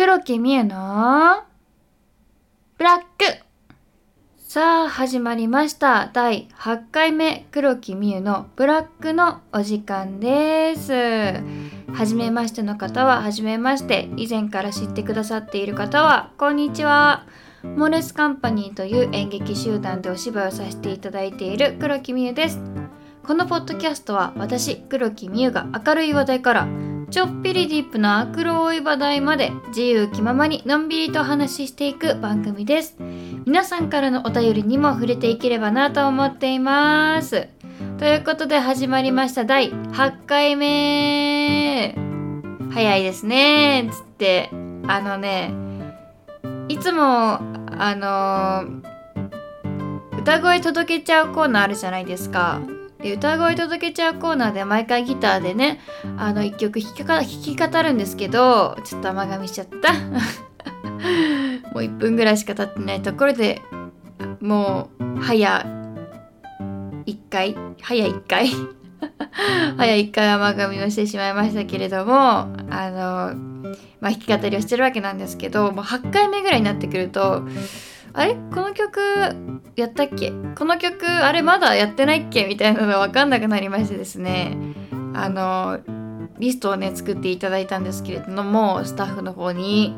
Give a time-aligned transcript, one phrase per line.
[0.00, 1.42] 黒木美優の
[2.78, 3.44] ブラック。
[4.38, 6.08] さあ始まりました。
[6.14, 11.34] 第8回目黒木美優のブラックのお時間です。
[11.92, 17.26] 初めましての方は初めまして以前から知ってくださっている方はこんにちは。
[17.62, 22.58] モーレスカンパニーという演劇集団でお芝居をさせていただいている黒木美優です。
[23.22, 32.96] このポッドキャストは私黒木美優が明るい話題からちょっぴりディープな黒い話題まで自由気ままにのんびりとお話ししていく番組です。
[33.46, 37.48] 皆さんからのお便りにも触れていければなと思っています。
[37.98, 39.44] ということで始まりました。
[39.44, 41.96] 第8回目。
[42.72, 43.90] 早いですね。
[43.92, 44.48] つって。
[44.86, 45.52] あのね。
[46.68, 48.80] いつもあの
[50.20, 52.60] 歌声届けちゃうコーナーあるじゃないですか。
[53.02, 55.80] で歌声届けちゃうコーナーで毎回ギターでね
[56.18, 59.94] あの1曲弾き弾き語るんですけどちょっと甘噛みしちゃった。
[61.72, 63.62] もう1分ぐらいしか経ってないところで
[64.40, 65.64] もう早
[67.06, 68.50] 1回早1回
[69.76, 72.46] 早1回甘噛みをしてしまいましたけれどもあ
[72.90, 73.34] の
[74.00, 77.42] まあ弾き語りをしてるわけなんですけどもう8回目ぐらいになってくると
[78.12, 78.34] あれ？
[78.34, 79.00] この曲
[79.76, 80.32] やったっけ？
[80.56, 82.46] この曲あれまだやってないっけ？
[82.46, 84.56] みたいなのが分かんなくなりましてですね。
[85.14, 85.80] あの
[86.38, 89.94] リストをね作っていただいたんですけれどもスタッフの方に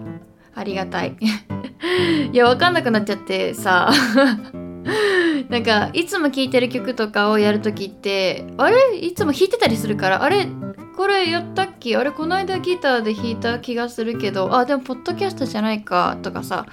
[0.55, 1.17] ありがたい。
[2.33, 3.91] いや分かんなくなっちゃってさ
[5.49, 8.97] なんかいつも聴いてる曲とかをやる時ってあれ？
[8.99, 10.47] いつも弾いてたりするからあれ？
[10.97, 11.97] これやったっけ？
[11.97, 16.67] あれこの間ギターで弾いた気がするけどあでもポッドキャストじゃないかとかさ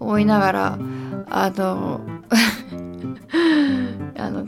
[0.00, 0.78] 思いながら
[1.30, 2.00] あの
[4.16, 4.46] あの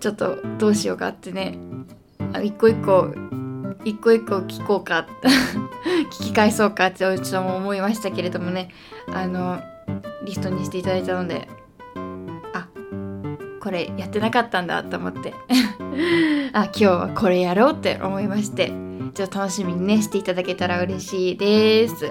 [0.00, 1.58] ちょっとどうしようかってね。
[2.32, 3.12] あ一個一個
[3.84, 5.06] 一個一個聞こうか
[6.10, 8.70] 聞き返そうかってちょっと思いましたけれどもね。
[9.12, 9.60] あの
[10.24, 11.48] リストにしていただいたので
[13.68, 15.34] これやってなかったんだと思って。
[16.54, 18.72] あ今日はこれやろうって思いまして。
[19.14, 22.10] ちょっと楽しみにねしていただけたら嬉しいです。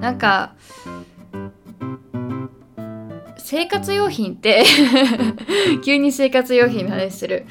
[0.00, 0.54] なんか
[3.36, 4.64] 生活用品って
[5.84, 7.46] 急に生活用品の話する。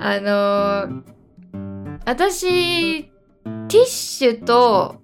[0.00, 1.02] あのー、
[2.06, 5.00] 私ティッシュと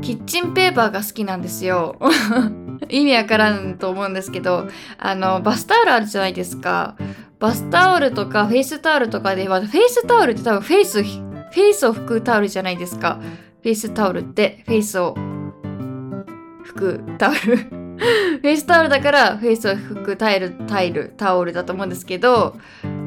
[0.00, 1.96] キッチンペーパーが好きなんですよ。
[2.88, 6.96] 意味わからんと思うんですけどあのバスタオルあるじゃないですか。
[7.38, 13.20] バスタオルとかフェイスタオルとかではフェイスタオルって多分フェイスフェイスを拭くタオルじゃないですか。
[13.62, 17.38] フェイスタオルってフェイスを拭くタオル。
[17.96, 22.56] フェイスタオルだからフェイスを拭くタイル、タイル、タオルだと思うんですけど、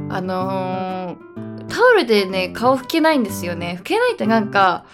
[0.09, 3.78] あのー、タオルでね、顔拭けないんですよね。
[3.81, 4.86] 拭けないってなんか、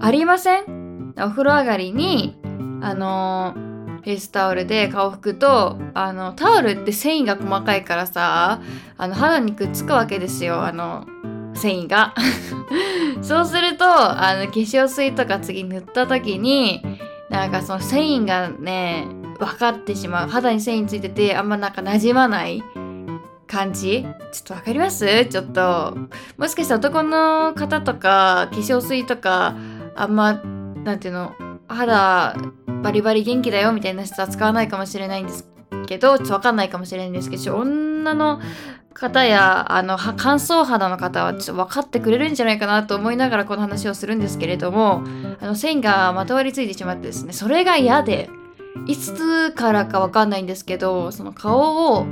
[0.00, 1.14] ありません？
[1.18, 2.38] お風呂上がりに、
[2.82, 3.69] あのー、
[4.10, 8.60] フェイスタオルで顔拭くと、あの、タオルって繊維が細かいからさ、
[8.96, 11.06] あの、肌にくっつくわけですよ、あの、
[11.54, 12.12] 繊維が。
[13.22, 16.82] そうすると、あの、化粧水とか次塗った時に、
[17.28, 19.06] なんかその繊維がね、
[19.38, 20.28] 分かってしまう。
[20.28, 22.64] 肌に繊維ついててあんまなんか馴染まない。
[23.46, 24.06] 感じ？
[24.32, 25.26] ちょっと分かります？
[25.26, 25.96] ちょっと。
[26.36, 29.54] もしかしたら男の方とか化粧水とか
[29.96, 30.34] あんま
[30.84, 31.32] なんていうの
[31.74, 32.36] 肌
[32.82, 35.48] バリバリ元気だよみたいな人は使わないかもしれないんです
[35.86, 38.40] けどちょっと分かんないかもしれないんですけど女の
[38.94, 45.02] 方やあの乾燥肌の方はちょっと分かってくれるんじゃないかなと思いながらこの話をするんですけれども
[45.40, 48.28] あの繊維がまとわりついてしまってですねそれが嫌で
[48.86, 52.06] いつからかわかんないんですけどその顔を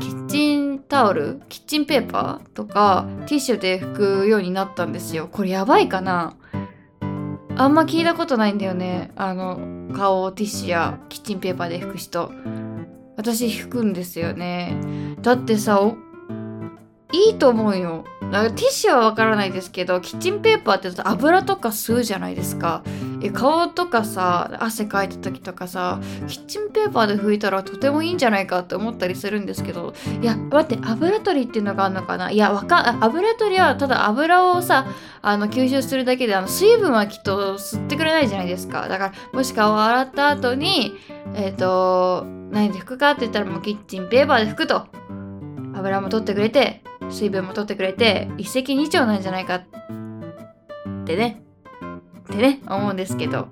[0.00, 5.28] キッチンタオルキッチンペーパーとかティッシュで拭くようになったんですよ。
[5.30, 6.34] これやばいかな。
[7.58, 9.10] あんま聞いたことないんだよね。
[9.16, 9.58] あの
[9.92, 12.30] 顔をティッシュやキッチンペーパーで拭く人。
[13.16, 14.76] 私拭くんですよね。
[15.22, 15.80] だってさ
[17.12, 18.04] いいと思うよ。
[18.30, 22.82] なんかティッシュはわからないですけどキッチンペーパーって油とか吸うじゃないですか。
[23.22, 29.94] え顔とかさ汗かいた時とかさキッチンペーパーで拭いたらとてもいいんじゃないかって思ったりするんですけど。
[30.20, 32.30] いや待って油取りっていうのがあるのかな？
[32.30, 34.86] いやわか油取りはただ油をさ
[35.22, 38.86] あの吸収するだけであの水分はきっと吸ってくれないじゃないですか。
[38.86, 40.92] だからもし顔を洗った後に
[41.34, 44.86] えっ、ー、と何で拭くかって言ったらもうキッチンペーパーで拭くと。
[45.74, 49.64] 油も取ってくれて水分も取ってくれて一石二鳥なんじゃないかっ
[51.04, 51.42] てね。
[52.20, 53.48] ってね思うんですけど。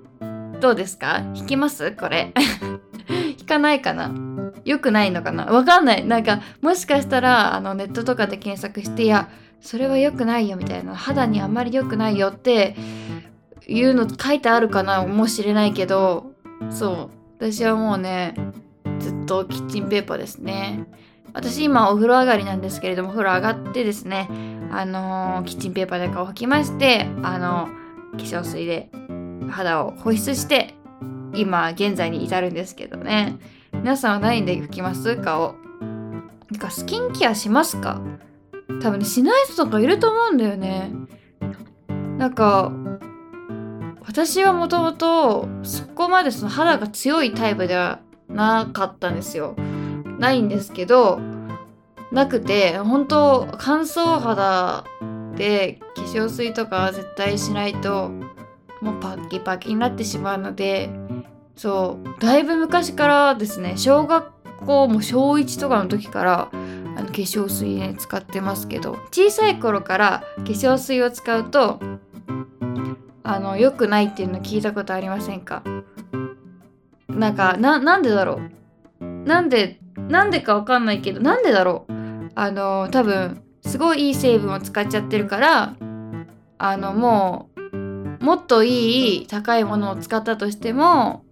[0.60, 1.20] どうですか？
[1.34, 1.92] 弾きます？
[1.92, 2.32] これ。
[3.38, 4.10] 弾かないかな？
[4.64, 5.44] 良くないのかな？
[5.46, 6.04] わかんない。
[6.04, 9.28] なんかもしかしたらあのネットとかで検索していや
[9.60, 10.94] それは良くないよみたいな。
[10.94, 12.74] 肌にあんまり良くないよって
[13.66, 15.06] いうの書いてあるかな？
[15.06, 16.32] もしれないけど。
[16.70, 17.16] そう。
[17.38, 18.34] 私はもうね
[18.98, 20.86] ずっとキッチンペーパーですね。
[21.36, 24.28] 私今お風呂上がりなんですけれどもお風呂上がってですね
[24.72, 27.68] あのー、キッチンペーパーで顔を拭きましてあの
[28.12, 28.90] 化粧水で
[29.50, 30.74] 肌を保湿して
[31.34, 33.36] 今現在に至るんですけどね。
[33.72, 35.16] 皆さんは何で拭きます？
[35.16, 35.54] 顔。
[35.80, 38.00] なんかスキンケアしますか？
[38.80, 40.90] 多分ねしない人とかいると思うんだよね。
[42.16, 42.72] なんか
[44.06, 49.54] 私はもともとそこまでその肌が強いタイプではなかったんですよ。
[50.18, 51.20] ないんですけど
[52.12, 54.84] なくて本当乾燥肌
[55.34, 58.10] で化粧水とかは絶対しないと
[58.80, 60.90] もうパッキパキになってしまうので
[61.56, 64.32] そうだいぶ昔からですね小学
[64.64, 66.56] 校も小1とかの時からあ
[67.00, 71.80] の化粧水ね使ってますけど小さい頃から化粧水を使うと
[73.22, 75.62] あの良くないっていうの聞いたことありませんか？
[77.08, 78.40] なんかななんでだろ
[79.00, 79.04] う？
[79.04, 81.92] なんでなんでかわかんないけどなんでだろう？
[82.34, 85.76] あの多分すごいいい成分を使っちゃってるから
[86.58, 91.24] あのもうもっといい高いものを使ったとしても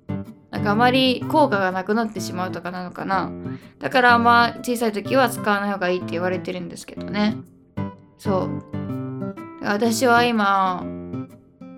[0.51, 3.33] なんかあまり効果がなくなってしまうとかなのかな。
[3.81, 7.37] だからあんま小さい時は使わない方がいいって言われてるんですけどね。
[8.19, 8.63] そう。
[9.63, 10.85] 私は今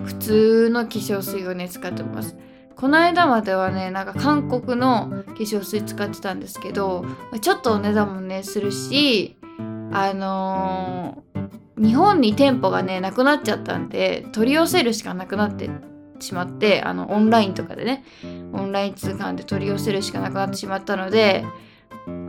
[0.04, 2.36] 普通の化粧水をね使ってます。
[2.76, 7.04] この間まではねなんか韓国の化粧水使ってたんですけど
[7.40, 9.36] ちょっとお値段もねするし
[9.92, 15.70] あのー、日本に店舗がねなくなっちゃったんで取り寄せるしかなくなって
[16.20, 18.04] しまってあのオンラインとかでね
[18.52, 21.44] オンライン通販で取り寄せるしかなくなってしまったので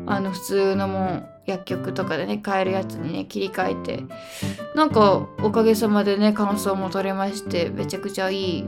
[0.06, 4.04] あの普通のもう薬局とかでね買えるやつにね切り替えて
[4.76, 8.66] なんかおかげさまでね感想も取れましてめちゃくちゃいい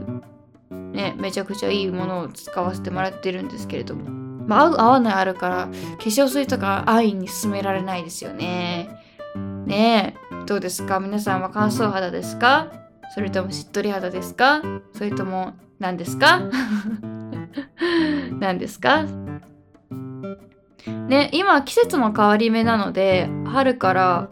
[0.70, 4.10] ねめちゃくちゃいいものを使わせてもらってるんですけれども。
[4.46, 5.70] まあ合う合わないあるから化
[6.04, 8.88] 粧水とか安易に勧められないですよね。
[9.66, 10.98] ねえどうですか？
[10.98, 12.72] 皆さんは乾燥肌ですか？
[13.14, 14.62] それともしっとり肌ですか？
[14.94, 16.40] それとも何ですか？
[18.40, 19.04] 何ですか？
[21.08, 24.30] ね今季節の変わり目なので春から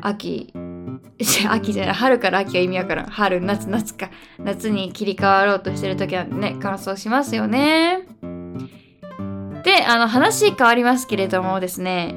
[0.00, 0.52] 秋
[1.50, 3.06] 秋じゃない春から秋は意味わからん。
[3.06, 4.10] 春夏夏か。
[4.38, 8.00] 夏に切り替わろうとしてる時はね乾燥しますよね。
[9.62, 12.14] であの話変わりますけれどもですね。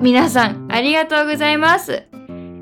[0.00, 2.04] 皆さんありがとうございます。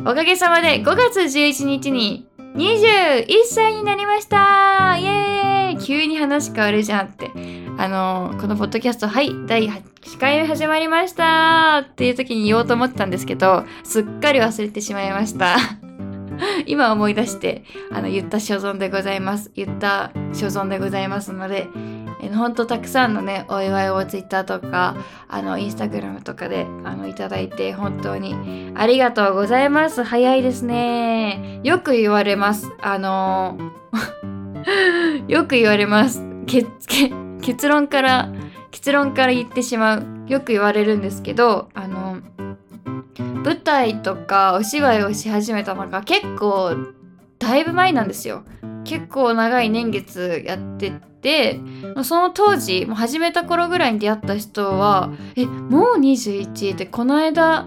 [0.01, 2.26] おかげさまで5月11日に
[2.57, 4.97] 21歳になりました。
[4.97, 5.85] イエーイ。
[5.85, 7.31] 急に話変わるじゃんって。
[7.79, 11.85] あのこのポッドキャストはい第8回目始まりました。
[11.87, 15.57] っていう時に言おうと思ったんですけどすっかり忘れてしまいました。
[16.65, 19.53] 今思い出してあの言った所存でございます。
[19.55, 21.69] 言った所存でございますので
[22.29, 24.97] ほんとたくさんのねお祝いを Twitter とか
[25.29, 30.03] あの Instagram とかであのいただいて本当にありがとうございます。
[30.03, 31.61] 早いですね。
[31.63, 32.73] よく言われます。
[32.81, 33.59] あの
[35.29, 36.23] よく言われます。
[36.47, 38.31] 結論から
[38.71, 40.07] 結論から言ってしまう。
[40.27, 42.19] よく言われるんですけどあの
[43.45, 46.75] 舞台とかお芝居をし始めたのが結構
[47.39, 48.43] だいぶ前なんですよ。
[48.87, 51.61] 結構長い年月やってて
[52.05, 57.67] その当時も始めた頃ぐらいに出会った人は「えもう 21?」ってこの間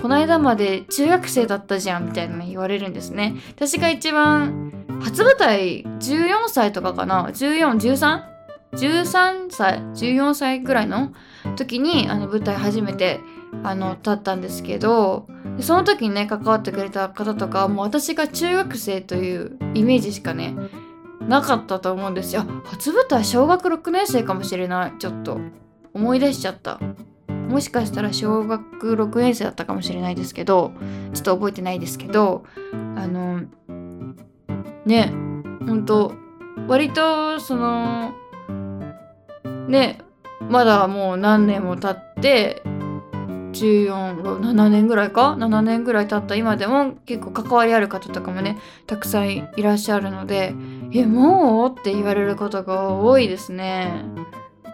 [0.00, 3.34] この間まで中学生だったじゃんみたいなの言われるんですね。
[3.50, 8.22] 私が一番初舞台14歳とかかな？1413
[8.72, 11.12] 13歳？14歳ぐらいの
[11.56, 13.20] 時にあの舞台初めて
[13.62, 15.26] あの立ったんですけど
[15.60, 20.54] その時にね関わってくれた方とかもう私が中学生というイメージしかね
[21.20, 22.44] なかったと思うんですよ。
[22.64, 24.92] 初舞台小学6年生かもしれない。
[24.98, 25.38] ちょっと
[25.94, 26.78] 思い出しちゃった。
[27.48, 30.72] もしかしたら小学6年生だったかもしれないですけど
[31.12, 33.42] ちょっと覚えてないですけどあの
[34.84, 35.12] ね
[35.66, 36.14] ほんと
[36.66, 38.14] 割とその
[39.68, 40.00] ね
[40.40, 42.62] まだもう何年も経って
[43.54, 46.34] 147年ぐらいか？7年ぐらい経った。
[46.34, 50.54] 今でも結構関わりある方とかもねたくさんいらっしゃるので
[50.92, 54.04] 「えもう?」って言われることが多いですね。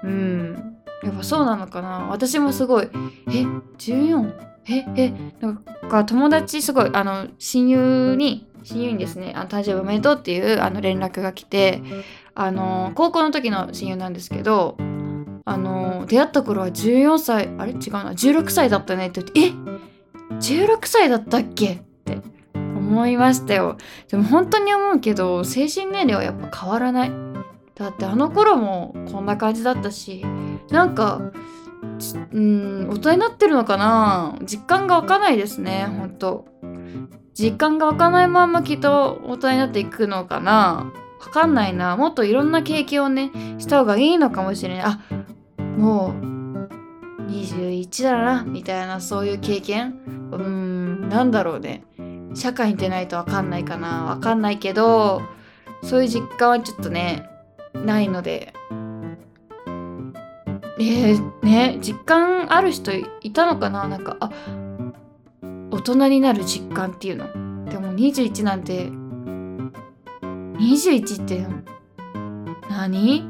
[0.03, 0.77] うん。
[1.03, 2.09] やっぱそうなのかな？
[2.11, 2.89] 私もすごい
[3.29, 3.47] 「え
[3.79, 4.33] 14?
[4.69, 5.57] ええなん
[5.89, 11.83] か友達すごいあの親友に親友にですね「あの誕生日おめでとう」っていうあの連絡が来て
[12.35, 14.77] あの高校の時の親友なんですけど
[15.45, 17.73] あの出会った頃は14歳あれ？
[17.73, 18.13] 違うな。
[18.13, 19.75] 16歳だったねって言ってえ
[20.35, 21.73] ？16歳だったっけ？
[21.73, 22.21] って
[22.55, 23.77] 思いましたよ。
[24.09, 27.13] でも本当に思うけど精神年齢はやっぱ変わらない。
[27.75, 30.25] だってあの頃もこんな感じだったし
[30.71, 31.33] なんか
[32.33, 34.37] うん大人になってるのかな？
[34.43, 36.47] 実感が湧かないですね本当。
[37.33, 40.93] 実感が湧かないままきっと大人になっていくのかな？
[41.21, 41.97] わかんないな。
[41.97, 44.85] もっといろんな経験をねした方がいいのかもしれない。
[44.85, 45.01] あ
[45.77, 50.01] もう21だなみたいなそういう経験？
[50.33, 51.85] うんなんだろうね。
[52.35, 54.05] 社会に出ないとわかんないかな。
[54.05, 55.23] わかんないけど
[55.83, 57.29] そういう実感はちょっとね
[57.75, 58.53] ないので。
[60.83, 63.87] えー、ね実感ある人いたのかな？
[63.87, 64.31] なんかあ
[65.71, 67.27] 大人になる実感っていうの。
[67.67, 68.91] でも21なんて
[70.61, 71.47] 21って
[72.69, 73.25] 何？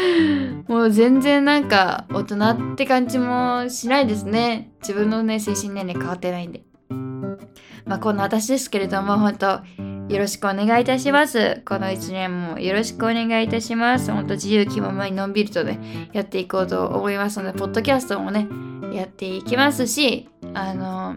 [0.68, 2.36] もう全然なんか大人
[2.72, 6.62] って感じもしないですね自分のね精神年齢変わってないんで
[7.84, 9.60] まあこんな私ですけれども本当
[10.08, 11.62] よろしくお願いいたします。
[11.64, 14.12] この1年もよろしくお願いいたします。
[14.12, 18.46] ほんと自由気ままにのんびりとね、やっていこうと思いますので、ポッドキャストもね、
[18.92, 21.16] やっていきますし、あの、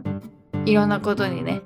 [0.66, 1.62] いろんなことにね、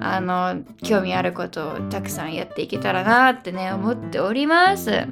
[0.00, 5.06] あの、興味あることをたくさんやっていけたらなってね、思っております。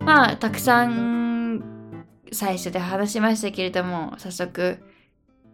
[0.00, 4.78] まあ、たくさん最初で話しましたけれども、早速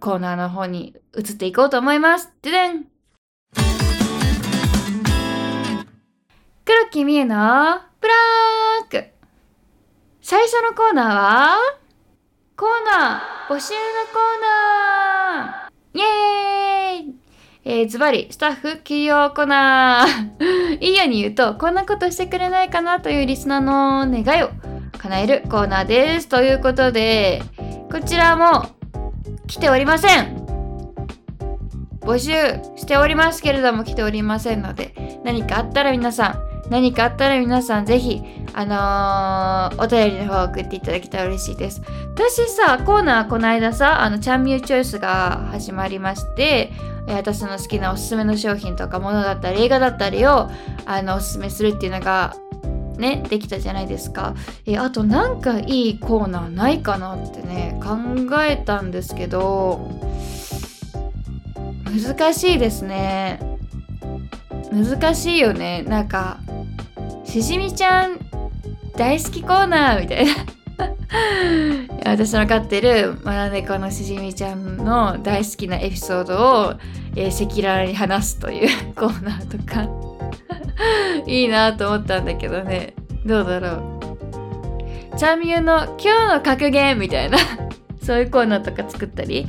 [0.01, 2.33] コーナーの方に移っていこうと思います。
[2.43, 2.87] ででん
[6.65, 7.35] 黒木美優の
[8.01, 8.15] ブラ
[8.85, 9.11] ック
[10.23, 11.57] 最初のコーナーは
[12.57, 13.81] コーナー募集の
[14.13, 14.41] コー
[15.45, 17.20] ナーイエーイ
[17.65, 24.51] えー、ズバリ、スタッフ起用コーナーいいように言うと、こんなことしてくれないかなというリスナーの願いを
[24.99, 26.29] 叶えるコーナーです。
[26.29, 27.43] ということで、
[27.93, 28.67] こちらも
[29.47, 30.41] 来ておりません
[32.01, 32.31] 募集
[32.79, 38.23] しておりますけれども来ておりませんので、何かあったら皆さん、何かあったら皆さんぜひ、
[38.55, 41.83] あのー、お便りの方を送っていただけたら嬉しいです。
[42.15, 46.73] 私さ、コーナーこの間さ、あの、チャンミューチョイスが始まりまして、
[47.11, 50.49] え私の好きなおすすめの商品とかものだったり映画だったりを
[50.87, 52.37] あのおすすめするっていうのが
[52.99, 54.35] ねできたじゃないですか。
[54.65, 57.97] えあとなんかいいコーナーないかなってね考
[58.45, 59.91] えたんですけど
[61.85, 63.41] 難しいですね。
[64.73, 65.83] 難しいよね。
[65.83, 66.39] なんか
[67.25, 68.21] しじみちゃん
[68.97, 70.33] 大好きコーナーみたいな。
[72.05, 76.75] 私の飼ってるマナネコのしじみちゃんの大好きなエピソードを
[77.13, 79.89] 赤裸々に話すという コーナーとか。
[81.27, 82.95] いいなと思ったんだけどね。
[83.25, 83.99] どうだろ
[85.13, 85.17] う。
[85.17, 87.39] チャンミューの今日の格言みたいな。
[88.03, 89.47] そういうコーナーとか作ったり？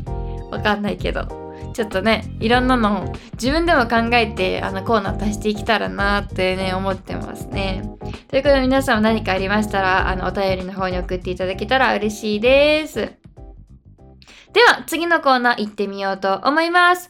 [0.51, 1.41] わかんないけど。
[1.74, 7.84] ちょっとねいろんなの自分でも考えてあのコーナー足していけたらなってね思ってますね。
[8.27, 13.13] ということで皆さんも何かありましたらあのお便りの方に送っていただけたら嬉しいです。
[14.53, 17.10] では次のコーナー行ってみようと思います。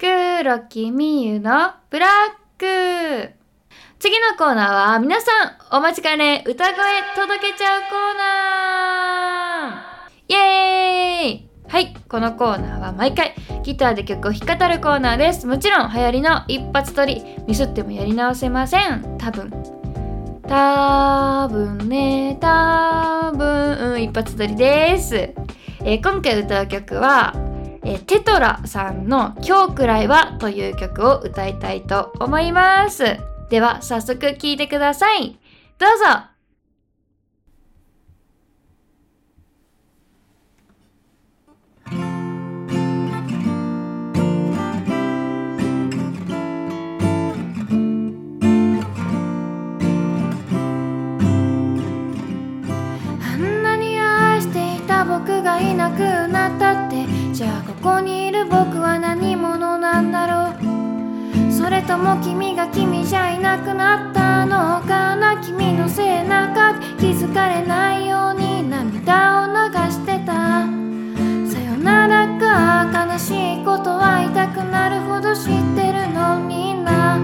[0.00, 2.10] 黒木みゆのブラッ
[2.56, 3.34] ク
[3.98, 6.74] 次のコーナーは皆さんお待ちかね歌声
[7.14, 15.46] 届けちゃうコーナーイエーイはい、このコーナーは毎回ギターで曲を弾き語るコーナーです。
[15.46, 19.18] もちろん流行りの一発撮り、ミスってもやり直せません。
[19.18, 19.52] 多分。
[20.48, 25.14] 多分ね、多分、うん、一発撮りです。
[25.14, 27.49] えー、今回歌う曲は、
[27.90, 33.18] えー、テトラさんの今日くらいはという曲を歌いたいと思います。
[33.50, 35.36] では早速聴いてください。
[35.76, 36.30] どうぞ
[55.08, 56.89] 僕がいなくなった
[57.40, 60.50] じゃあここにいる僕は何者なんだろ
[61.48, 61.50] う？
[61.50, 65.42] それとも君が君じゃいなくなったのかな？
[65.42, 70.66] 君のせいなか気づかれないように涙を流してた？
[71.50, 73.30] さよならが悲し
[73.62, 75.44] いことは痛くなるほど知っ
[75.74, 76.40] てるの？
[76.40, 77.14] みんな。
[77.14, 77.18] あ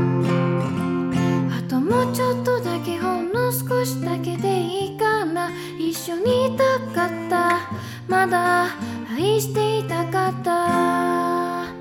[1.68, 5.50] ともうちょっとだけほんの少しだけでいいかな？
[5.78, 7.70] 一緒にいたかった？
[8.08, 8.68] まだ
[9.16, 11.72] 愛していたかった。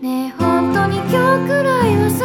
[0.00, 2.24] ねえ本当に今日くらいはさ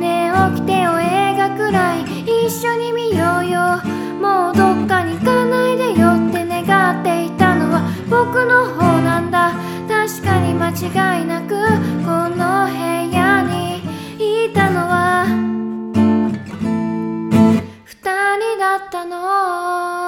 [0.00, 2.02] ねえ起きてよ映画くらい
[2.46, 3.80] 一緒に見ようよ。
[4.20, 9.52] もうどっかに行かないでよって願っていたのは僕の方なんだ。
[9.86, 11.50] 確かに間違いなく
[12.04, 12.74] この部
[13.14, 13.78] 屋に
[14.18, 15.26] いたのは。
[17.84, 17.94] 二
[18.36, 19.99] 人だったの。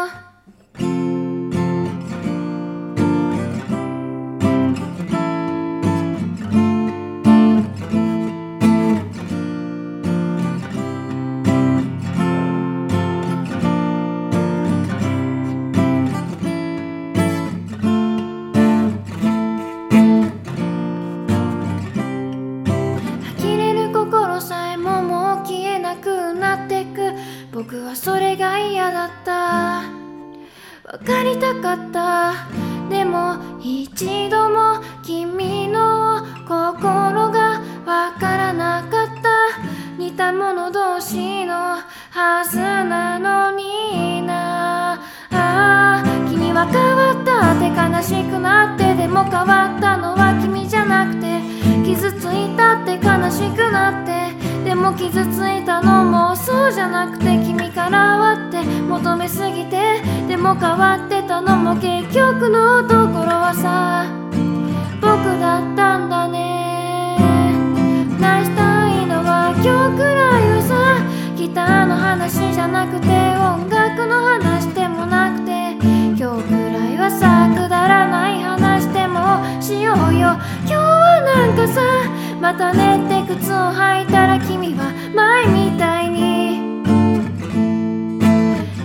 [83.41, 86.61] 靴を履いたら君は前みたいに。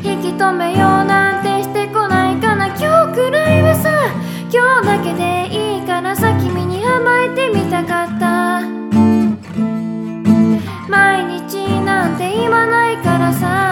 [0.01, 2.67] 引き止めようなんてしてこないかな。
[2.67, 3.89] 今日くらいはさ
[4.49, 8.61] 今日だけでいいからさ君に甘えてみたかった。
[10.87, 13.66] 毎日なんて言わないからさ。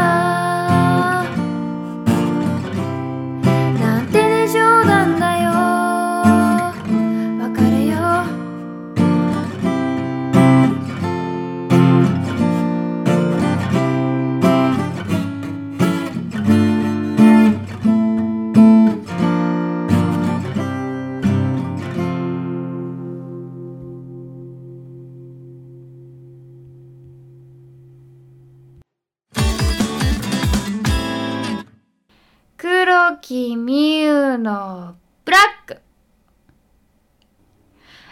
[33.36, 34.96] 黒木美優の
[35.26, 35.82] ブラック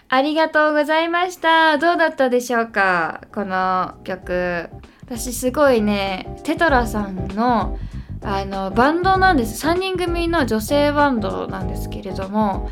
[0.10, 1.78] ありがとうございました。
[1.78, 3.22] どうだったでしょうか？
[3.34, 4.70] この曲。
[5.06, 7.80] 私すごいね、テトラさんの
[8.22, 9.66] あのバンドなんです。
[9.66, 12.70] 3人組の女性バンドなんですけれども、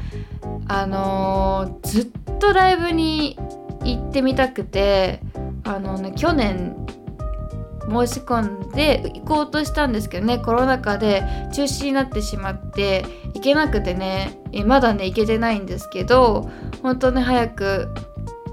[0.67, 3.39] あのーずっとライブに
[3.85, 5.21] 行ってみたくて、
[5.63, 6.75] あのね、去年
[7.89, 16.49] 申し込んで行こうとしたんですけどねコロナ禍で中止になってしまって行けなくてねえまだね行けてないんですけど
[16.83, 17.93] 本当ね早く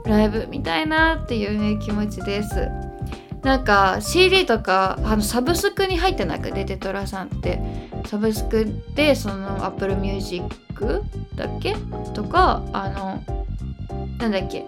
[0.05, 2.69] ライブ見たいなっていうね気持ちです。
[3.43, 7.61] なんか CD とかあのサブスクに入ってなくてテトラさんって。
[8.07, 11.03] サブスクでその Apple Music
[11.35, 11.77] だっけ？
[12.15, 13.23] とかあの
[14.19, 14.65] なんだっけ？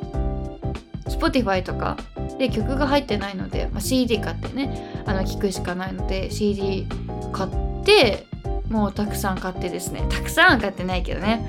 [1.21, 1.99] Spotify とか
[2.39, 6.87] で曲が入ってないので、まあ、CD 買ってねあの聞くしかないので CD
[7.33, 8.27] 買って
[8.71, 10.07] もうたくさん買ってですね。
[10.09, 11.45] たくさん買ってないけどね。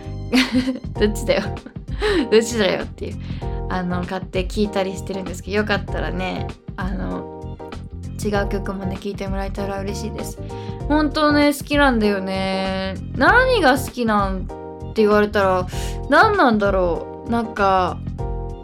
[1.00, 1.44] どっちだよ。
[2.32, 3.16] どっちだよっていう。
[3.70, 7.58] あの買って聞いたりしてるんですけどよかったらねあの
[8.22, 10.40] 違う曲もね聴いてもらえたら嬉しいです。
[10.88, 12.96] 本当ね好きなんだよね。
[13.16, 14.48] 何が好きなん
[14.92, 15.68] って言われたら
[16.10, 17.30] 何なんだろう。
[17.30, 17.98] なんか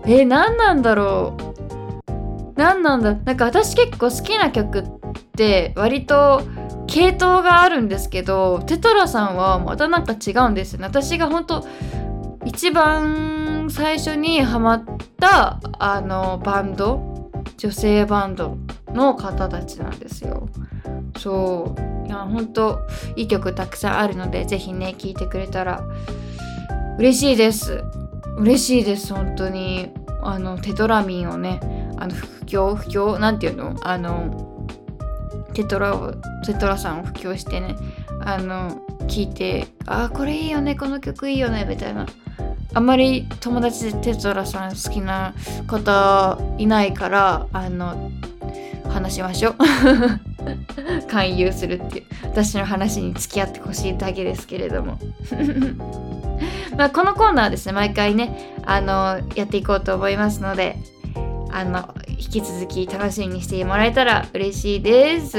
[0.09, 2.13] え何なんだろう。
[2.55, 3.13] 何なんだ。
[3.13, 4.83] なんか私結構好きな曲っ
[5.35, 6.41] て割と
[6.87, 10.87] 系統があるんですけどテトラさんはまたなんか違うんですよね。
[10.87, 11.67] 私が本当
[12.45, 14.85] 一番最初にハマっ
[15.19, 18.57] たあのバンド女性バンド
[18.93, 20.47] の方たちなんですよ。
[21.17, 22.07] そう。
[22.07, 22.79] いや本当
[23.17, 25.83] いい曲たくさんあるのでぜひね聴いてくれたら
[26.97, 27.83] 嬉しいです。
[28.37, 29.91] 嬉しいです本当に。
[30.23, 31.61] あのテトラミンをね
[31.97, 33.75] あの布教不況なんていうの？
[33.83, 34.67] あの
[35.53, 36.11] テトラを
[36.45, 37.77] テトラさんを布教してね
[38.25, 42.05] あの聞いてあこれいいよねこの曲いいよねみたいな。
[42.73, 45.33] あんまり友達でテトラさん好きな
[45.65, 48.11] 方いないからあの
[48.89, 49.55] 話しましょう。
[51.07, 52.05] 勧誘するっていう。
[52.23, 54.97] 私の話に付き合ってほしいだけですけれども。
[56.77, 60.77] まあこのコーナーはですね毎回ねあのやっていこうと思いますので
[61.51, 65.37] あの引き続き楽しみにしてもらえたら嬉しいです。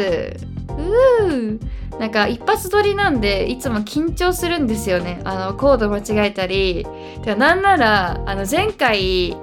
[1.21, 1.59] うー。
[1.99, 5.21] なんか一発撮りなんでいつも緊張するんですよね。
[5.25, 6.87] あのコード間違えたり。
[7.23, 9.37] てかなんならあの前回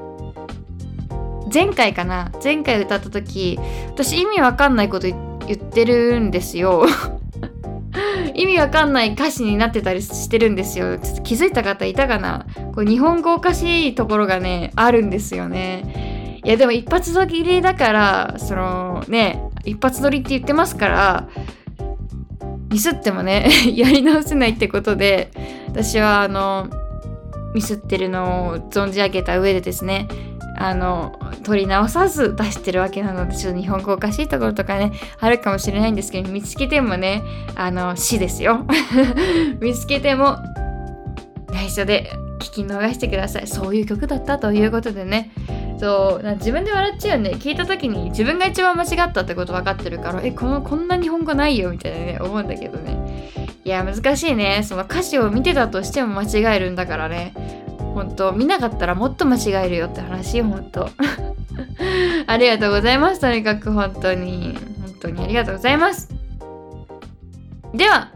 [1.54, 2.32] 前回かな？
[2.44, 5.16] 前回歌った時私意味わかんないこと言
[5.54, 6.86] ってるんですよ。
[8.34, 10.98] 意味わかんない歌詞になってたりしてるんですよ。
[10.98, 12.46] ちょっと気づいた方いたかな？
[12.74, 16.42] これ日本語おかしいところがねあるんですよね。
[16.44, 21.28] いやでも一発撮りだからそのね一発撮りって言ってますから
[22.70, 25.32] ミスってもね やり直せないってことで
[25.68, 26.68] 私はあの
[27.56, 30.08] ミスってるのを存じ上げた上でですね
[30.58, 37.24] あの取り直さず出してるわけなのでちょっと日本語おかしいところとかねあるかもしれないんですけど見つけてもね
[37.56, 38.66] あの死ですよ。
[39.60, 40.38] 見つけても
[41.52, 43.48] 内緒で聞き逃してください。
[43.48, 45.32] そういう曲だったということでね。
[45.78, 47.32] そう自分で笑っちゃうね。
[47.32, 53.32] 聞いた時に自分が一番間違ったってこと分かってるからえこのこんな日本語ないよみたいなね思うんだけどね。
[53.66, 54.62] いや難しいね。
[54.64, 57.34] その歌詞を見てたとしても間違えるんだからね。
[57.96, 60.90] 本当見なかったらもっと間違えるよって話本当。
[62.28, 64.58] ありがとうございますとにかく本当に。
[64.82, 66.10] 本当にありがとうございます。
[67.74, 68.12] では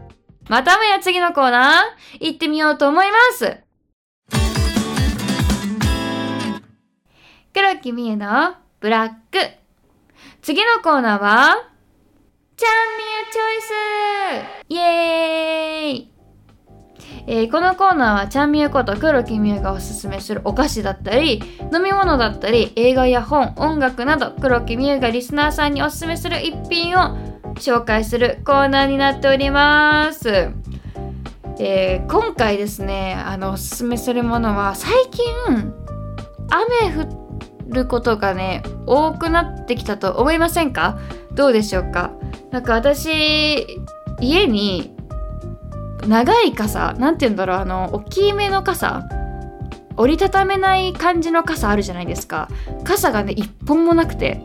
[0.50, 3.56] またもや次のコーナー行ってみようと思います。
[7.54, 9.16] 黒木美恵のブラック。
[10.42, 11.56] 次のコーナーは
[12.54, 14.64] ちゃんみゆチョイス。
[14.68, 16.09] イエーイ。
[17.26, 27.16] えー、このコーナーはちゃんみゆこと黒木みゆがおすすめするお菓子だったり飲み物だったり映画や本音楽など黒木みゆがリスナーさんにおすすめする一品を
[27.56, 30.50] 紹介するコーナーになっております、
[31.58, 35.24] えー、今回ですねあのおすすめするものは最近
[36.48, 37.06] 雨降
[37.68, 40.98] ることがね多くなってきたと思いませんか？
[41.34, 42.10] どうでしょうか？
[42.50, 43.66] なか私
[44.20, 44.96] 家に
[46.06, 49.08] 長い傘なんて言うんだろうあの大きめの傘
[49.96, 52.48] 折りたためない感じの傘あるじゃないですか
[52.84, 54.40] 傘がね一本もなくて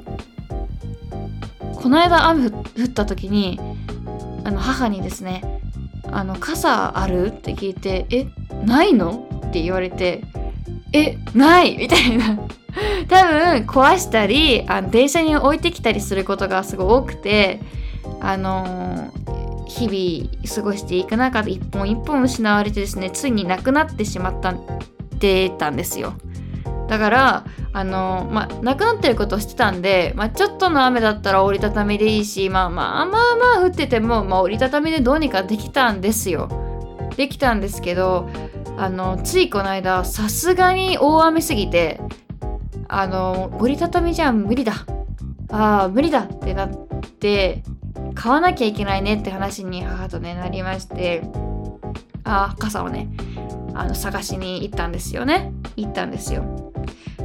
[1.82, 3.60] この間雨降った時に
[4.44, 5.62] あの母にですね
[6.12, 8.28] 「あの傘ある?」って聞いて「え
[8.65, 10.24] ないの?」って言われて
[10.94, 12.38] 「えない!」みたいな
[13.08, 17.62] 多分壊したりあの電車に置いてきたりすることがすごい多くて
[18.20, 24.58] あのー日々過ごしていく中で一本一本失われてですねついになくなってしまったっ
[25.19, 26.13] てたんですよ。
[26.88, 36.47] だからあのまあなくなってることをしてたんで、まあ、ちょっとの雨だったら折りたたみでいいしまあまあまあまあ降ってても、まあ、折りたたみでどうにかできたんですよ。
[37.17, 38.30] できたんですけど
[38.78, 41.99] あのついこの間さすがに大雨すぎて
[42.88, 44.86] あの折りたたみじゃ無理だ。
[45.49, 46.69] ああ無理だってなっ
[47.19, 47.63] て
[48.15, 51.21] 買わなきゃいけないねって話に母とねなりまして
[52.23, 53.10] あ傘をね
[53.75, 55.51] あの探しに行ったんですよね。
[55.75, 56.73] 行ったんですよ。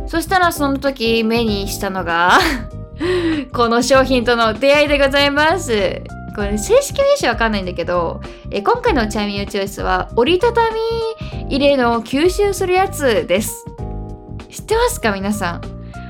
[0.06, 2.38] そしたらその時目にしたのが
[3.54, 6.02] この商品との出会いでございます。
[6.34, 10.76] これ正式名称わかんないんだけどえ今回のチャイミューチョイスは折りたたみ
[11.48, 13.64] 入れの吸収するやつです。
[14.48, 15.60] 知ってますか皆さん？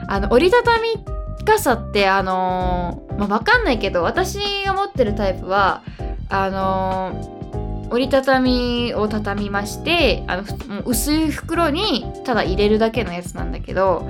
[0.09, 5.83] あの折りたたみ傘ってあのー、まあ、わかんないけど私が持ってるタイプは
[6.29, 14.09] あのー、折りたたみを畳みましてあの薄い袋にただ入れるだけのやつなんだけど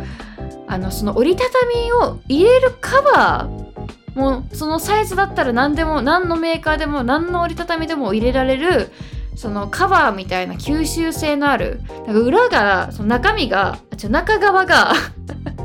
[0.66, 3.70] あのその折りたたみを入れるカバー
[4.14, 8.90] もそのサイズだったら何でも何のメーカーでも何の折りたたみでも入れられる
[9.36, 14.92] そのカバーみたいな吸収性のあるなんか裏がその中身がちょ中側が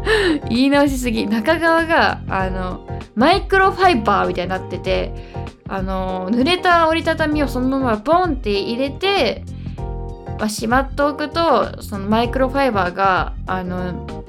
[0.50, 1.28] 言い直しすぎ。
[1.28, 5.14] 中側があのマイクロファイバーみたいになってて
[5.68, 9.44] あの濡れた折りたたみをそのままボンって入れて、
[10.40, 14.24] まあ、しまっておくとそのマイクロファイバーがあの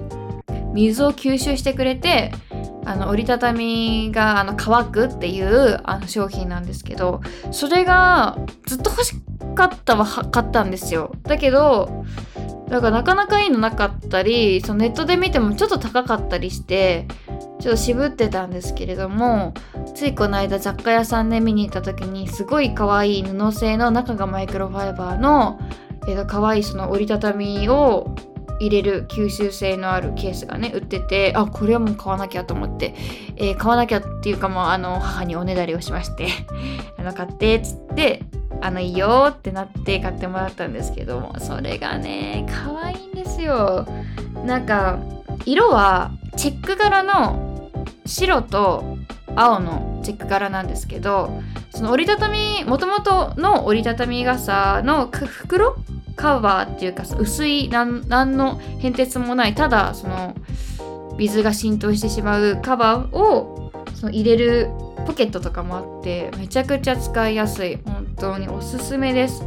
[0.72, 2.32] 水を吸収してくれて
[2.84, 9.16] あの折りたたみがあの乾くっていうあの商品なんですけどそれがずっと欲し
[9.54, 11.12] かったは買ったんですよ。
[11.22, 12.04] だけど
[12.68, 17.06] だからなかなかいいのなかったりそのネットで見てもちょっと高かったりして
[17.60, 19.54] ちょっと渋ってたんですけれども
[19.94, 25.60] ついこの間雑貨屋さんで見に行った時にすごい可愛い布製の中がマイクロファイバーの、
[26.08, 28.14] えー、可愛いその折りたたみを
[28.60, 32.94] 入れる吸収性のあるケースがね売っててあこれはもう買わなきゃと思って、
[33.36, 36.28] えー、買わなきゃっていうかもうあの母におねだりをしまして
[36.98, 38.22] あの買ってっつって
[38.60, 43.86] あのいいよってなって買ってもらったんですけどもそれがね可愛いんですよ。
[44.44, 44.98] なんか
[45.44, 47.70] 色はチェック柄の
[48.06, 48.96] 白と
[49.34, 55.76] 青のチェック柄なんですけどその折りたたみもともとの折りたたみ傘の袋
[56.16, 60.34] カバーっていうか薄い何の変哲もないただその
[61.16, 64.70] 水が浸透してしまうカバーをその入れる
[65.06, 67.76] ポケットとかもあってめちゃくちゃ使いやすい。
[67.84, 69.44] 本当におすすめです。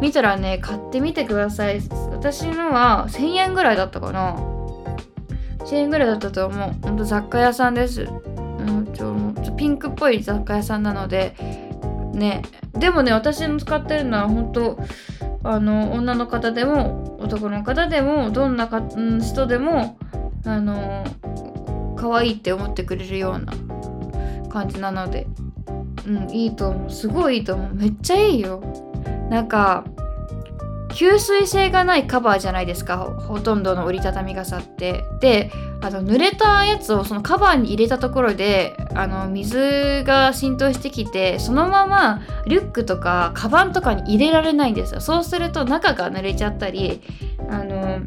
[0.00, 1.80] 見たらね買ってみてください。
[2.12, 4.36] 私のは1000円ぐらいだったかな。
[5.60, 6.74] 1000円ぐらいだったと思う。
[6.82, 8.02] ほんと雑貨屋さんです。
[8.02, 8.06] う
[8.62, 11.34] んちょちょピンクっぽい雑貨屋さんなので。
[12.12, 12.42] ね。
[12.72, 14.78] でもね私の使ってるのは本当
[15.42, 18.82] あの女の方でも男の方でもどんなか、
[19.20, 19.96] 人でも
[20.44, 21.04] あの
[21.96, 23.52] 可愛いって思ってくれるような
[24.48, 25.26] 感じなので
[26.06, 26.90] うんいいと思う。
[26.90, 27.74] すごいいいと思う。
[27.74, 28.62] めっちゃいいよ。
[29.28, 29.84] なんか
[30.90, 32.98] 吸水性がないカバーじゃないですか。
[32.98, 35.04] ほとんどの折りたたみ傘って。
[35.20, 35.50] で
[35.82, 45.00] あの濡れたやつをそのカバーに入れたところであの水が浸透してきてそのままリュックとかカバンとかに入れられないんですよ。
[45.00, 47.00] そうすると中が濡れちゃったり
[47.48, 48.00] あの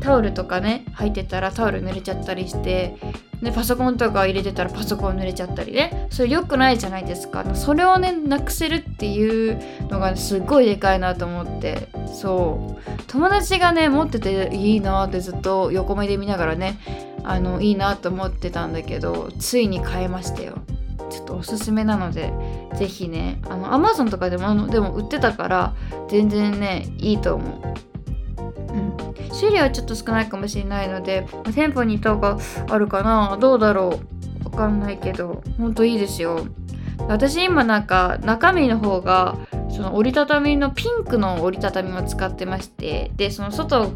[0.00, 2.96] タオルとかね入ってたらタオル濡れちゃったりして
[3.42, 6.06] でパソコンとか入れてたらパソコン濡れちゃったりね。
[6.10, 7.44] それ良くないじゃないですか。
[7.54, 11.88] それをねなくせるっていうのがすっごいでかいなと思って。
[12.06, 12.90] そう。
[13.08, 16.78] 友達がね持ってていいなってずっと横目で見ながらね
[17.24, 20.54] あのいいなと思ってたんだけどついに買えましたよ。
[21.10, 22.32] ちょっとおすすめなので
[22.76, 25.74] 是非ねあの Amazon とかでもでも売ってたから
[26.08, 27.91] 全然ねいいと思う。
[29.38, 34.44] 種類はちょっと少ないかもしれないので店舗に行った方があるかなどうだろう。
[34.44, 36.46] わかんないけどほんといいですよ。
[37.08, 39.38] 私今なんか中身の方が
[39.70, 43.90] その折りたたみのピンクの折りたたみを使ってましてでその外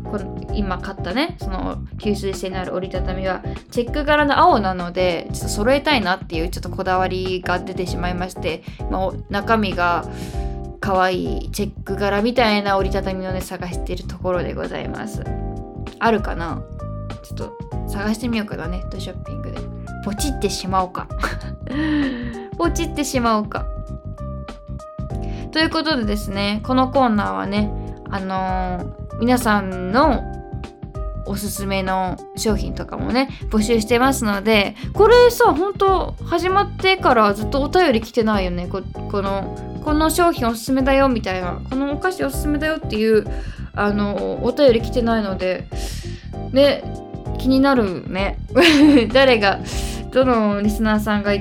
[0.54, 10.06] 今買ったねその吸水性のある折りたたみはチェック柄の青なのでちょっと揃えたいなっていうちょっとこだわりが出てしまいまして、まあ、中身が
[10.80, 15.22] 可愛いチェック柄みたいな折りたたみをね探しているところでございます。
[15.98, 16.62] あるかな？
[17.22, 17.56] ちょっと
[17.88, 19.58] 探してみようかなネットショッピングで。
[20.04, 21.08] ポチってしまおうか。
[22.56, 23.66] ポチってしまおうか。
[25.50, 27.70] ということでですねこのコーナーはね
[28.10, 30.22] あのー、皆さんの
[31.24, 38.68] おすすめの商品とかもね募集してますのでこれさ本当始まってからずっとお便り来てないよね？
[38.68, 38.82] こ
[39.22, 43.24] のこの商品おすすめだよみたいなこのお菓子おすすめだよっていう
[43.72, 45.68] あのお便り来てないので
[46.50, 46.82] ね
[47.38, 48.36] 気になるね。
[49.14, 49.60] 誰が
[50.10, 51.32] どのリスナーさんが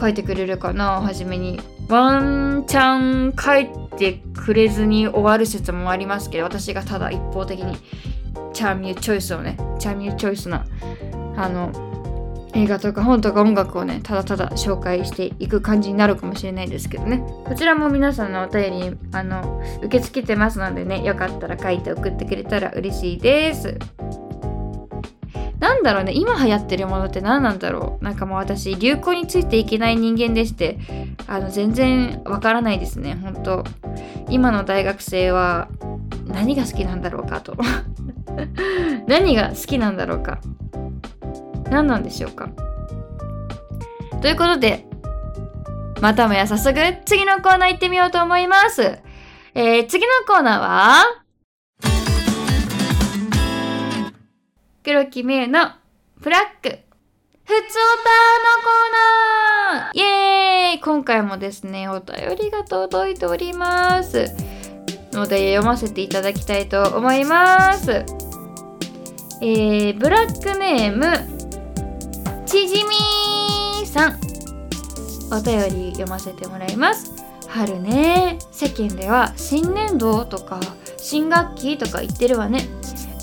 [0.00, 1.60] 書いてくれるかな初めに。
[1.88, 7.76] ワンチャン書いてくれずに終わる説もありますけど私がただ一方的に
[8.54, 10.64] チャーミューチョイスをねチャーミューチョイスな
[11.36, 11.91] あの
[12.54, 17.24] 映画とか本とか音楽をねただただ紹介していく感じになるかもしれないですけどね。
[17.46, 23.78] こちらも皆さんのお便りあの受け付けてますのでねよかったら書いて送ってくれたら嬉しいです。
[25.58, 28.04] なんだろうね今流行ってるものって何なんだろう。
[28.04, 30.78] なんかもう私流行についていけない人間でして
[31.26, 33.18] あの全然わからないですね。
[33.22, 33.64] 本当
[34.28, 35.68] 今の大学生は
[36.26, 37.56] 何が好きなんだろうかと。
[39.06, 40.40] 何が好きなんだろうか。
[41.72, 42.50] 何なんでしょうか
[44.20, 44.86] ということで、
[46.00, 48.98] またもや早速次のコーナー行ってみようと思います。
[49.54, 51.04] えー、次のコーナーは、
[54.84, 55.72] 黒木美優の
[56.20, 56.70] フラッグ、
[57.44, 57.62] ふつおたの
[58.62, 64.26] コーナーイエーイ今回もですね、お便りが届いております。
[65.12, 68.04] ので読ませていただきたいと思います。
[69.40, 71.41] えー、ブラックネーム、
[72.52, 74.20] ちじみさん。
[75.32, 77.10] お便り読ませてもらいます。
[77.48, 78.38] 春ね。
[78.50, 80.60] 世間では新年度とか
[80.98, 82.68] 新学期とか言ってるわね。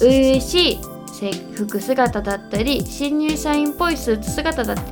[0.01, 0.79] 嬉しい
[1.13, 4.87] 制服姿だったり新入社員っぽいスーツ姿だったり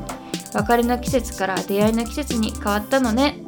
[0.54, 3.40] 別れの季節から出会いの季節に変わったのね。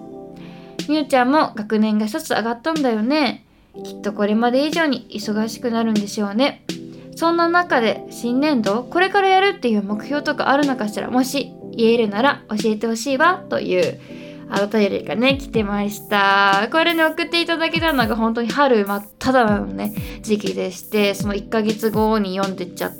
[0.88, 3.45] みゆちゃんも学年が一つ上がったんだよね。
[3.84, 6.65] きっとこれまで以上に忙しくなるんでしょうね。
[7.20, 11.12] そんな中で新年度これからやるっていう目標とかあるのかしら？
[11.12, 14.00] もし言えるなら教えてほしいわという
[14.50, 16.70] あお便りがね来てました。
[16.72, 22.92] これね送っていただけたのが本当に春真っ只中のね時期でしてその1ヶ月後に読んでっちゃ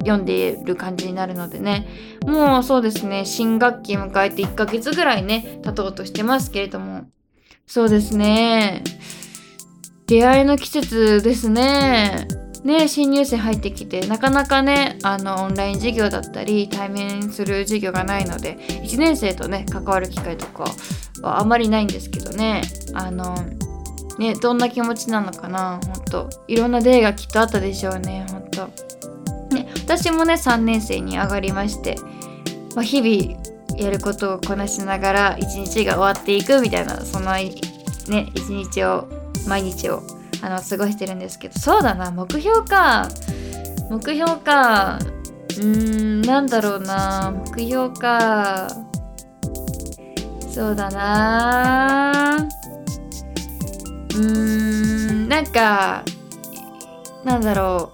[0.00, 1.86] 読んでいる感じになるのでね。
[2.26, 7.04] もうそうですね新学期迎えて1ヶ月ぐらいね経とうとしてますけれども。
[7.68, 8.82] そうですね。
[10.08, 12.26] 出会いの季節ですね。
[12.68, 20.64] ね新入生入ってきてなかなかねあのオンライン授業だったり対面する授業がないので1年生とね関わる機会とか
[21.22, 22.60] はあまりないんですけどね
[22.92, 23.34] あの
[24.18, 28.66] ねどんな気持ちなのかなほんといろんな例がきっとあったでしょうねほんと。
[29.54, 31.96] ね私もね3年生に上がりまして、
[32.74, 37.50] まあ、日々やることをこなしながら一日が終わっていくみたいなそのね
[38.34, 39.08] 一日を
[39.46, 40.02] 毎日を
[40.40, 41.58] あの過ごしてるんですけど。
[41.58, 43.08] そうだな目標か。
[43.90, 44.98] 目標か。
[45.00, 47.32] うーんなんだろうな。
[47.32, 48.68] 目標か。
[50.50, 52.46] そうだな。
[54.14, 56.02] うーんなんか
[57.24, 57.92] なんだろ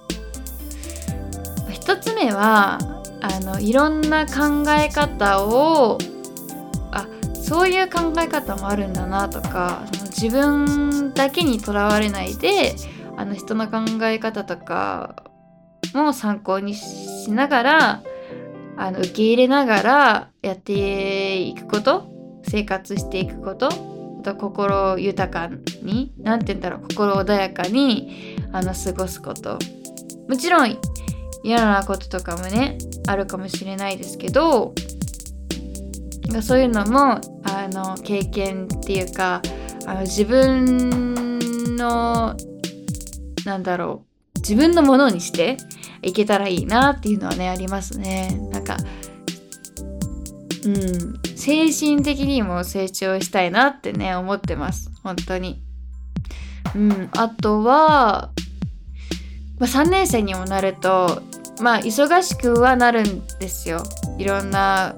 [1.68, 1.72] う。
[1.72, 2.78] 一つ目は
[3.20, 5.98] あのいろんな考え方を
[6.92, 9.82] あそういう考え方もあるんだなとか
[10.16, 12.74] 自分だけにとらわれないで
[13.16, 15.24] あの人の考え方とか
[15.92, 18.02] も参考にしながら
[18.76, 22.10] あの受け入れながらやっていくこと
[22.48, 23.68] 生活していくこと
[24.22, 29.58] と心豊かに何て言うんだろう心穏やかにあの過ごすこと。
[30.28, 30.78] もちろん
[31.42, 34.74] 嫌なこととかもねあるかもしれないですけど
[36.42, 39.42] そういうのもあの経験っていうか
[39.86, 42.36] あの自分の
[43.44, 44.04] なんだろ
[44.36, 45.56] う自分のものにして
[46.02, 48.38] いけたらいいなっていうのはねありますね。
[48.50, 48.76] なんか
[50.64, 54.90] うん精神的にも成長したいなってね思ってます。
[55.02, 55.62] 本当に。
[56.74, 58.30] うんあとは、
[59.58, 61.22] まあ、3年生にもなると
[61.60, 63.82] まあ忙しくはなるんですよ。
[64.18, 64.96] いろんな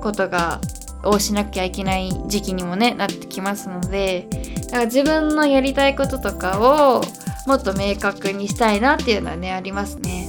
[0.00, 0.60] ことが
[1.04, 4.28] をしなきゃいけない時期にもねなってきますので
[4.66, 7.02] だから自分のやりたいこととかを
[7.46, 10.28] もっと明確にしたいなっていうのはねありますね。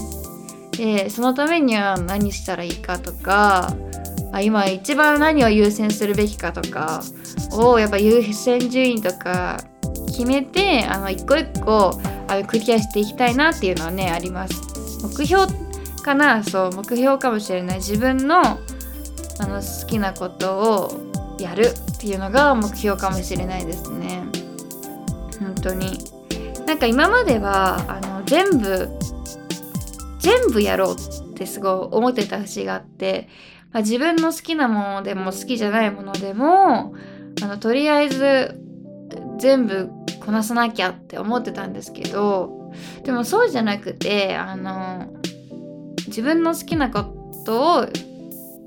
[0.72, 3.76] でそのためには何したらいいかとか
[4.32, 7.04] あ今一番何を優先するべきかとか
[7.52, 9.60] をやっぱ優先順位とか
[10.08, 14.54] 決めてあの一個一個あのクリアしていきたいなっていうのはねあります。
[15.02, 15.46] 目標
[16.04, 17.78] かなそう目標かもしれない。
[17.78, 18.60] 自分の
[19.40, 24.24] あの好きなことをやるっていうのが目標かもしれないですね。
[25.40, 25.98] 本当に。
[26.66, 28.90] なんか今まではあの全部
[30.20, 33.28] 全部やろうってすごい思ってた節があって、
[33.72, 36.94] まあ、自分の好きなものでも好きじゃないものでも
[37.42, 38.62] あのとりあえず
[39.40, 39.90] 全部
[40.24, 42.72] こなさなきゃって思ってたんですけど
[43.04, 45.08] でもそうじゃなくてあの
[46.08, 47.06] 自分の好きなこ
[47.46, 47.88] とを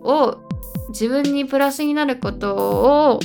[0.05, 0.41] を
[0.93, 3.21] 自分にプラスになることを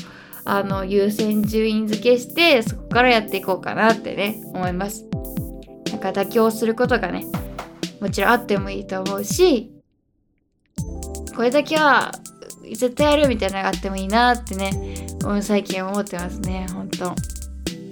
[0.45, 5.05] あの優先順位付けしてそこからやっていこうかなってね思います。
[5.91, 7.25] なんか妥協することがね
[7.99, 9.71] もちろんあってもいいと思うし
[11.35, 12.11] これだけは
[12.63, 15.07] 絶対やるみたいなのがあってもいいなってね
[15.41, 17.15] 最近思ってますねほんと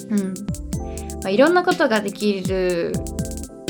[0.10, 0.34] うん、
[1.24, 2.94] まあ、いろんなことができる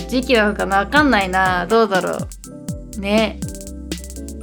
[0.09, 2.17] 時期なのかなわかんないなどうだろ
[2.97, 2.99] う。
[2.99, 3.39] ね。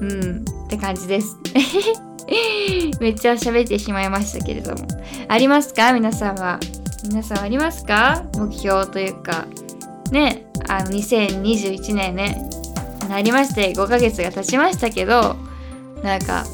[0.00, 0.44] うん。
[0.72, 1.36] って感じです。
[2.98, 4.86] めっちゃ喋ってしまいましたけれども。
[5.28, 5.92] ありますか？
[5.92, 6.58] 皆さんは。
[7.04, 8.22] 皆さんありますか？
[8.38, 9.44] 目標というか。
[10.10, 12.48] ねあの2021年ね
[13.08, 15.36] なりまして5ヶ月が経ちましたけど
[16.02, 16.44] なんか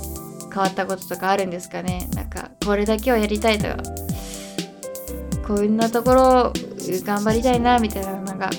[0.52, 2.08] 変わったこととかあるんですかね？
[2.14, 3.76] なんかこれだけはやりたいとか。
[5.46, 6.52] こんなところ
[7.06, 8.50] 頑張りたいなみたいなのが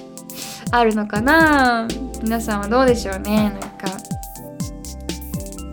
[0.71, 1.85] あるのかな？
[2.23, 3.49] 皆さんはどうでしょうね？
[3.49, 3.68] なんか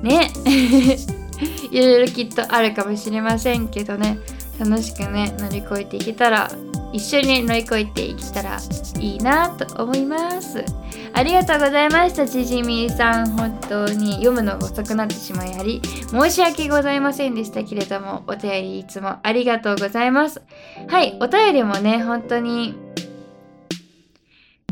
[0.06, 0.30] ね。
[1.70, 4.18] いろいろきっとあるかもしれませんけどね。
[4.58, 6.50] 楽しくね乗り越えていけたら
[6.92, 8.58] 一緒に乗り越えていけたら
[8.98, 10.64] いいなと思います。
[11.12, 13.30] ありがとうございましたちじみさん。
[13.32, 15.82] 本当に読むのが遅くなってしまいあり。
[16.10, 20.40] 申し訳ございませんでしたけれどもお便りいつもありがとうございます。
[20.88, 22.74] はいお便りもね本当に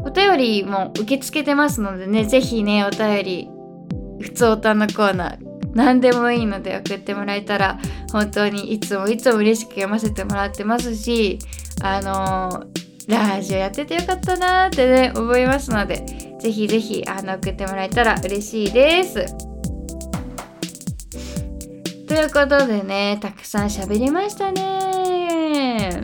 [0.01, 3.51] お便りも受け付けてますのでね是非ねお便り
[4.25, 5.39] ふつおたのコーナー
[5.75, 7.79] 何でもいいので送ってもらえたら
[8.11, 11.39] 本当にいつもいつも嬉しく読ませてもらってますし
[11.83, 19.27] あのー、ラジオやっててよかったなーってね思いますのでぜひぜひあの送ってもらえたら嬉しいです。
[22.07, 26.01] ということでねたくさん喋りましたね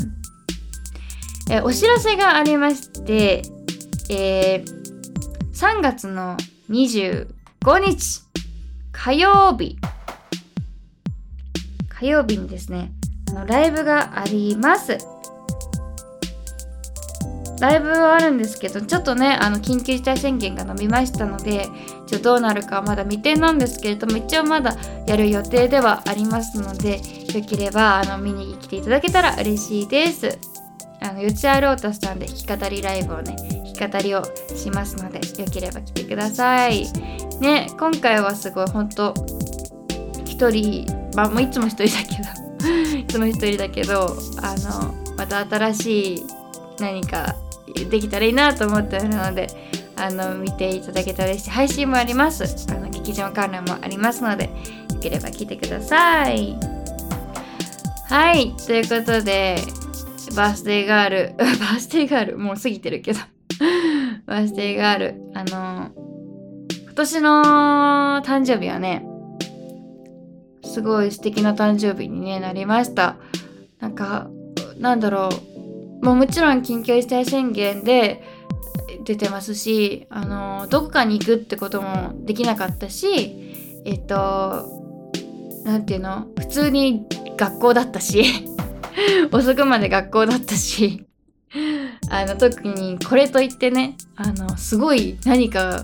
[1.51, 3.43] えお知らせがありまして
[4.09, 4.65] えー、
[5.53, 6.37] 3月の
[6.69, 8.23] 25 5日。
[8.91, 9.77] 火曜日。
[11.91, 12.91] 火曜日にですね
[13.29, 14.97] あのライブがあります。
[17.61, 21.69] ライブはあるんですけどちょっとねあの緊急事態宣言が伸びましたので
[22.07, 27.03] ちょどうなるかはまだ未定なんですけれども一応まだやる予定ではありますので
[27.35, 30.39] よければあの見に来ていただけたら嬉しいです。
[31.03, 33.37] あの四谷ロータスさんで弾き語りライブをね
[33.77, 34.25] 弾き語りを
[34.57, 37.30] しますのでよければ来てください。
[37.41, 39.15] ね今回はすごい本当
[40.25, 46.27] 一人まあもういつも一人だけど いつも一人だけどあのまた新しい
[46.79, 47.35] 何か
[47.91, 49.49] できたらいいなと思ってるので
[49.97, 51.51] あの見ていただけたら嬉しい。
[51.51, 52.45] 配信もあります。
[52.71, 54.51] あの劇場関連もありますのでよ
[55.01, 56.57] ければ聞いてください。
[58.09, 59.59] はいということで
[60.35, 63.21] バースデーガール バースデーガールもう過ぎてるけど。
[64.27, 65.91] バースデーガールあの
[67.01, 69.07] 年の誕生日はね
[70.63, 73.17] すごい素敵な誕生日に、ね、なりました。
[73.81, 74.29] なんか
[74.79, 75.31] なんだろ
[76.03, 76.05] う。
[76.05, 78.23] もうもちろん緊急事態宣言で
[79.05, 84.67] 出てますしあのどこかに行くってこともできなかったしえっと
[85.65, 86.27] 何て言うの？
[86.39, 88.25] 普通に学校だったし
[89.33, 91.07] 遅くまで学校だったし
[92.11, 95.83] あの特にこれといってねあのすごい何か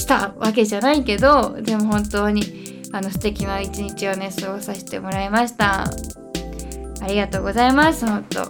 [0.00, 5.84] したわけじゃないけどでも本当にあの素敵な一日をね過ごさせてもらいました。
[7.02, 8.46] ありがとうございます本当。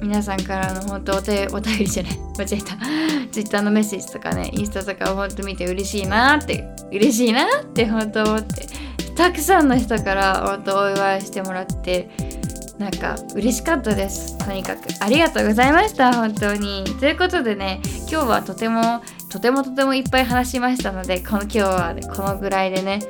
[0.00, 2.76] 皆さんからの本当お手お便りじゃない 間違えた。
[3.32, 8.68] Twitter のメッセージとかねインスタとかを本当見て嬉しいなって嬉しいなって本当思って。
[9.16, 12.10] たくさんの人から本当お祝いしてもらって
[12.78, 14.36] なんか嬉しかったです。
[14.38, 16.84] とにかくありがとうございました本当に。
[17.00, 17.80] ということでね
[18.10, 19.02] 今日はとても
[19.34, 23.00] とてもとてもいっぱい話しましたのでこの今日は、ね、このぐらいでね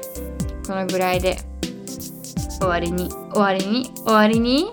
[0.67, 1.37] このぐらいで
[2.59, 4.73] 終わりに終わりに終わりに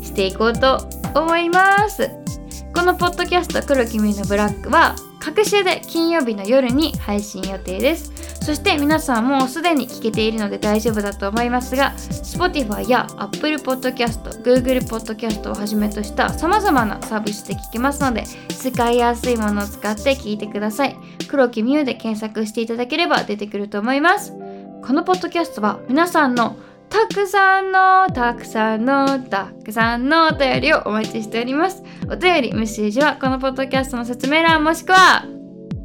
[0.00, 2.08] していこうと思います。
[2.74, 8.13] このポッドキャスト「黒きみのブラック」は各週で金曜日の夜に配信予定です。
[8.44, 20.96] そして皆さんもうすでに聞けているので大丈夫だと思いますが Spotify や Apple Podcast、Google Podcast をはじめとした様々なサービスで聞けますので使いやすいものを使って聞いてください。
[21.26, 24.34] 黒木ミュウで検索していただければ出てくると思います。
[24.82, 26.56] このポッドキャストは皆さんの
[26.90, 31.82] たくさんのたくさんのたくさんのお便りをお待ちしております。
[32.10, 35.33] お便りメッセージはこのポッドキャストの説明欄もしくは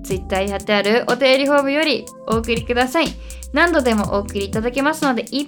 [0.04, 3.08] Twitter に貼ってあるお便りフォームよりお送りください。
[3.54, 5.47] 何度でもお送りいただけますのでいっ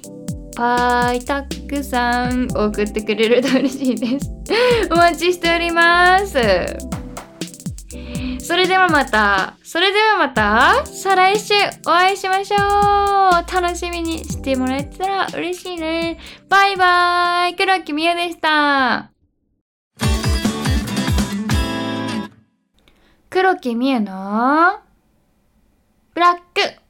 [0.56, 4.32] ぱいたくさん送ってくれると嬉しいです。
[4.92, 6.38] お待ちしております。
[8.40, 11.54] それではまた、それではまた、再来週
[11.86, 13.62] お会いしましょう。
[13.62, 16.18] 楽しみにしてもらえたら嬉しいね。
[16.50, 17.56] バイバーイ。
[17.56, 19.11] 黒木みやでした。
[23.32, 24.82] 黒木みやの
[26.14, 26.81] ブラック。